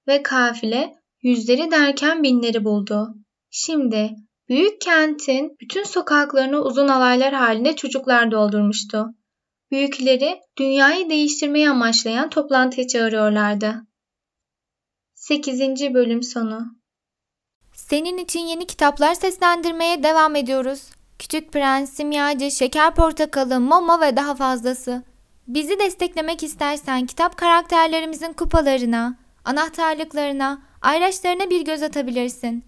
ve 0.08 0.24
kafile 0.24 0.96
yüzleri 1.22 1.72
derken 1.72 2.24
binleri 2.24 2.66
buldu. 2.66 3.16
Şimdi 3.50 4.16
büyük 4.50 4.82
kentin 4.82 5.58
bütün 5.62 5.84
sokaklarını 5.84 6.62
uzun 6.62 6.88
alaylar 6.88 7.34
halinde 7.34 7.76
çocuklar 7.76 8.32
doldurmuştu. 8.32 9.06
Büyükleri 9.72 10.40
dünyayı 10.58 11.10
değiştirmeyi 11.10 11.70
amaçlayan 11.70 12.30
toplantıya 12.30 12.88
çağırıyorlardı. 12.88 13.76
8. 15.14 15.60
bölüm 15.94 16.24
sonu 16.24 16.79
senin 17.90 18.18
için 18.18 18.40
yeni 18.40 18.68
kitaplar 18.68 19.14
seslendirmeye 19.14 20.04
devam 20.04 20.36
ediyoruz. 20.36 20.82
Küçük 21.20 21.52
Prens, 21.52 21.94
Simyacı, 21.94 22.52
Şeker 22.52 22.96
Portakalı, 22.96 23.60
Mama 23.60 24.02
ve 24.02 24.16
daha 24.16 24.36
fazlası. 24.36 25.04
Bizi 25.48 25.80
desteklemek 25.80 26.44
istersen 26.44 27.06
kitap 27.06 27.38
karakterlerimizin 27.38 28.34
kupalarına, 28.34 29.18
anahtarlıklarına, 29.46 30.62
ayraçlarına 30.82 31.50
bir 31.50 31.66
göz 31.66 31.84
atabilirsin. 31.84 32.64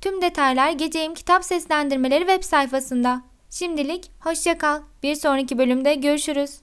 Tüm 0.00 0.22
detaylar 0.22 0.70
Geceyim 0.70 1.14
Kitap 1.14 1.44
Seslendirmeleri 1.44 2.26
web 2.26 2.42
sayfasında. 2.42 3.22
Şimdilik 3.50 4.10
hoşça 4.20 4.58
kal. 4.58 4.82
Bir 5.02 5.14
sonraki 5.14 5.58
bölümde 5.58 5.94
görüşürüz. 5.94 6.60